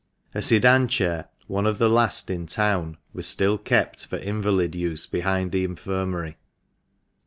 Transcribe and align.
A 0.33 0.41
sedan 0.41 0.87
chair— 0.87 1.27
one 1.47 1.67
of 1.67 1.77
the 1.77 1.87
last 1.87 2.31
in 2.31 2.47
the 2.47 2.51
town— 2.51 2.97
was 3.13 3.27
still 3.27 3.59
kept 3.59 4.07
for 4.07 4.17
invalid 4.17 4.73
use 4.73 5.05
behind 5.05 5.51
the 5.51 5.63
Infirmary. 5.63 6.37